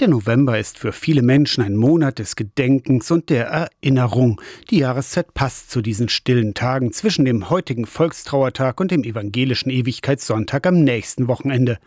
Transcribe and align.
Der 0.00 0.08
November 0.08 0.58
ist 0.58 0.76
für 0.76 0.90
viele 0.92 1.22
Menschen 1.22 1.62
ein 1.62 1.76
Monat 1.76 2.18
des 2.18 2.34
Gedenkens 2.34 3.12
und 3.12 3.30
der 3.30 3.46
Erinnerung. 3.46 4.40
Die 4.70 4.78
Jahreszeit 4.78 5.34
passt 5.34 5.70
zu 5.70 5.82
diesen 5.82 6.08
stillen 6.08 6.52
Tagen 6.52 6.92
zwischen 6.92 7.24
dem 7.24 7.48
heutigen 7.48 7.86
Volkstrauertag 7.86 8.80
und 8.80 8.90
dem 8.90 9.04
evangelischen 9.04 9.70
Ewigkeitssonntag 9.70 10.66
am 10.66 10.82
nächsten 10.82 11.28
Wochenende. 11.28 11.78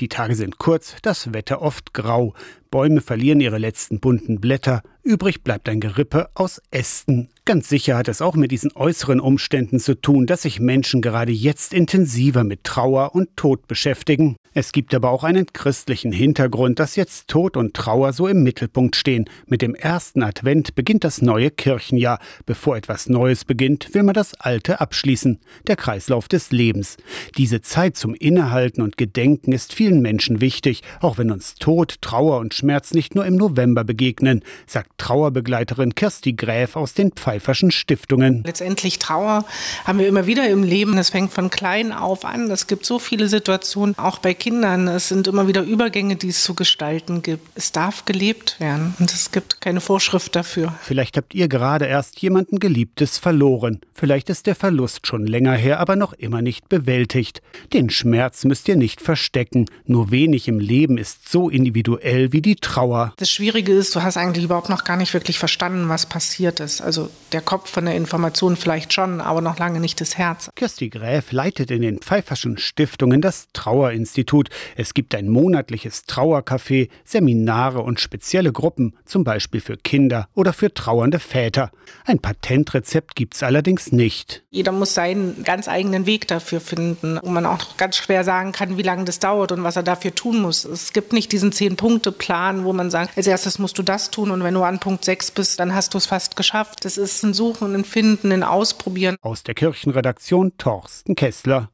Die 0.00 0.08
Tage 0.08 0.34
sind 0.34 0.58
kurz, 0.58 0.96
das 1.00 1.32
Wetter 1.32 1.62
oft 1.62 1.94
grau. 1.94 2.34
Bäume 2.70 3.00
verlieren 3.00 3.40
ihre 3.40 3.58
letzten 3.58 4.00
bunten 4.00 4.40
Blätter, 4.40 4.82
übrig 5.02 5.42
bleibt 5.42 5.68
ein 5.68 5.80
Gerippe 5.80 6.28
aus 6.34 6.60
Ästen. 6.70 7.28
Ganz 7.44 7.68
sicher 7.68 7.96
hat 7.96 8.08
es 8.08 8.20
auch 8.20 8.34
mit 8.34 8.50
diesen 8.50 8.72
äußeren 8.74 9.20
Umständen 9.20 9.78
zu 9.78 9.94
tun, 9.94 10.26
dass 10.26 10.42
sich 10.42 10.58
Menschen 10.58 11.00
gerade 11.00 11.30
jetzt 11.30 11.72
intensiver 11.72 12.42
mit 12.42 12.64
Trauer 12.64 13.14
und 13.14 13.36
Tod 13.36 13.68
beschäftigen. 13.68 14.34
Es 14.52 14.72
gibt 14.72 14.94
aber 14.94 15.10
auch 15.10 15.22
einen 15.22 15.46
christlichen 15.52 16.10
Hintergrund, 16.10 16.80
dass 16.80 16.96
jetzt 16.96 17.28
Tod 17.28 17.56
und 17.56 17.74
Trauer 17.74 18.12
so 18.14 18.26
im 18.26 18.42
Mittelpunkt 18.42 18.96
stehen. 18.96 19.26
Mit 19.46 19.62
dem 19.62 19.74
ersten 19.76 20.24
Advent 20.24 20.74
beginnt 20.74 21.04
das 21.04 21.22
neue 21.22 21.50
Kirchenjahr. 21.50 22.18
Bevor 22.46 22.76
etwas 22.76 23.08
Neues 23.08 23.44
beginnt, 23.44 23.94
will 23.94 24.02
man 24.02 24.14
das 24.14 24.34
Alte 24.34 24.80
abschließen. 24.80 25.38
Der 25.68 25.76
Kreislauf 25.76 26.26
des 26.26 26.50
Lebens. 26.50 26.96
Diese 27.36 27.60
Zeit 27.60 27.96
zum 27.96 28.14
Innehalten 28.14 28.82
und 28.82 28.96
Gedenken 28.96 29.52
ist 29.52 29.72
vielen 29.72 30.00
Menschen 30.00 30.40
wichtig, 30.40 30.82
auch 31.00 31.18
wenn 31.18 31.30
uns 31.30 31.54
Tod, 31.54 32.00
Trauer 32.00 32.38
und 32.38 32.54
Schmerz 32.56 32.92
nicht 32.92 33.14
nur 33.14 33.24
im 33.26 33.36
November 33.36 33.84
begegnen, 33.84 34.42
sagt 34.66 34.90
Trauerbegleiterin 34.98 35.94
Kirsti 35.94 36.32
Gräf 36.32 36.74
aus 36.74 36.94
den 36.94 37.12
Pfeifferschen 37.12 37.70
Stiftungen. 37.70 38.42
Letztendlich 38.44 38.98
Trauer 38.98 39.44
haben 39.84 39.98
wir 39.98 40.08
immer 40.08 40.26
wieder 40.26 40.48
im 40.48 40.62
Leben. 40.62 40.98
Es 40.98 41.10
fängt 41.10 41.32
von 41.32 41.50
klein 41.50 41.92
auf 41.92 42.24
an. 42.24 42.50
Es 42.50 42.66
gibt 42.66 42.86
so 42.86 42.98
viele 42.98 43.28
Situationen, 43.28 43.96
auch 43.98 44.18
bei 44.18 44.34
Kindern. 44.34 44.88
Es 44.88 45.08
sind 45.08 45.28
immer 45.28 45.46
wieder 45.46 45.62
Übergänge, 45.62 46.16
die 46.16 46.28
es 46.28 46.42
zu 46.42 46.54
gestalten 46.54 47.22
gibt. 47.22 47.46
Es 47.54 47.72
darf 47.72 48.04
gelebt 48.04 48.58
werden 48.58 48.94
und 48.98 49.12
es 49.12 49.30
gibt 49.30 49.60
keine 49.60 49.80
Vorschrift 49.80 50.34
dafür. 50.34 50.74
Vielleicht 50.82 51.16
habt 51.16 51.34
ihr 51.34 51.48
gerade 51.48 51.86
erst 51.86 52.20
jemanden 52.20 52.58
Geliebtes 52.58 53.18
verloren. 53.18 53.80
Vielleicht 53.92 54.30
ist 54.30 54.46
der 54.46 54.54
Verlust 54.54 55.06
schon 55.06 55.26
länger 55.26 55.54
her, 55.54 55.80
aber 55.80 55.96
noch 55.96 56.12
immer 56.14 56.42
nicht 56.42 56.68
bewältigt. 56.68 57.42
Den 57.72 57.90
Schmerz 57.90 58.44
müsst 58.44 58.68
ihr 58.68 58.76
nicht 58.76 59.00
verstecken. 59.00 59.66
Nur 59.84 60.10
wenig 60.10 60.48
im 60.48 60.58
Leben 60.58 60.98
ist 60.98 61.28
so 61.28 61.48
individuell 61.48 62.32
wie 62.32 62.42
die 62.46 62.54
Trauer. 62.54 63.12
Das 63.16 63.28
Schwierige 63.28 63.72
ist, 63.72 63.94
du 63.96 64.02
hast 64.02 64.16
eigentlich 64.16 64.44
überhaupt 64.44 64.68
noch 64.68 64.84
gar 64.84 64.96
nicht 64.96 65.12
wirklich 65.12 65.38
verstanden, 65.38 65.88
was 65.88 66.06
passiert 66.06 66.60
ist. 66.60 66.80
Also 66.80 67.10
der 67.32 67.40
Kopf 67.40 67.68
von 67.68 67.86
der 67.86 67.96
Information 67.96 68.56
vielleicht 68.56 68.92
schon, 68.92 69.20
aber 69.20 69.40
noch 69.40 69.58
lange 69.58 69.80
nicht 69.80 70.00
das 70.00 70.16
Herz. 70.16 70.48
Kirsti 70.54 70.88
Gräf 70.88 71.32
leitet 71.32 71.72
in 71.72 71.82
den 71.82 71.98
Pfeifferschen 71.98 72.56
Stiftungen 72.56 73.20
das 73.20 73.48
Trauerinstitut. 73.52 74.48
Es 74.76 74.94
gibt 74.94 75.16
ein 75.16 75.28
monatliches 75.28 76.04
Trauercafé, 76.06 76.88
Seminare 77.04 77.82
und 77.82 77.98
spezielle 77.98 78.52
Gruppen, 78.52 78.94
zum 79.04 79.24
Beispiel 79.24 79.60
für 79.60 79.76
Kinder 79.76 80.28
oder 80.34 80.52
für 80.52 80.72
trauernde 80.72 81.18
Väter. 81.18 81.72
Ein 82.04 82.20
Patentrezept 82.20 83.16
gibt's 83.16 83.42
allerdings 83.42 83.90
nicht. 83.90 84.44
Jeder 84.50 84.70
muss 84.70 84.94
seinen 84.94 85.42
ganz 85.42 85.66
eigenen 85.66 86.06
Weg 86.06 86.28
dafür 86.28 86.60
finden, 86.60 87.18
wo 87.24 87.30
man 87.30 87.44
auch 87.44 87.76
ganz 87.76 87.96
schwer 87.96 88.22
sagen 88.22 88.52
kann, 88.52 88.78
wie 88.78 88.82
lange 88.82 89.04
das 89.04 89.18
dauert 89.18 89.50
und 89.50 89.64
was 89.64 89.74
er 89.74 89.82
dafür 89.82 90.14
tun 90.14 90.40
muss. 90.40 90.64
Es 90.64 90.92
gibt 90.92 91.12
nicht 91.12 91.32
diesen 91.32 91.50
Zehn-Punkte-Plan, 91.50 92.35
wo 92.64 92.72
man 92.72 92.90
sagt, 92.90 93.16
als 93.16 93.26
erstes 93.26 93.58
musst 93.58 93.78
du 93.78 93.82
das 93.82 94.10
tun 94.10 94.30
und 94.30 94.42
wenn 94.44 94.54
du 94.54 94.62
an 94.62 94.78
Punkt 94.78 95.04
6 95.04 95.30
bist, 95.30 95.58
dann 95.58 95.74
hast 95.74 95.94
du 95.94 95.98
es 95.98 96.06
fast 96.06 96.36
geschafft. 96.36 96.84
Das 96.84 96.98
ist 96.98 97.22
ein 97.22 97.34
Suchen, 97.34 97.74
ein 97.74 97.84
Finden, 97.84 98.32
ein 98.32 98.42
Ausprobieren. 98.42 99.16
Aus 99.22 99.42
der 99.42 99.54
Kirchenredaktion 99.54 100.56
Torsten 100.58 101.14
Kessler. 101.14 101.64